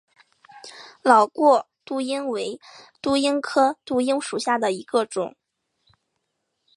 [1.03, 2.59] 老挝杜英为
[3.03, 5.35] 杜英科杜英属下的一个种。